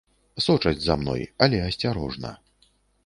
[0.45, 2.31] Сочаць за мной, але асцярожна.